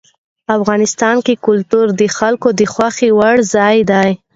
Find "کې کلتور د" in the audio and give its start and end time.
1.25-2.03